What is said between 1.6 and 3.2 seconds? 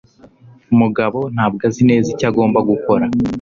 azi neza icyo agomba gukora.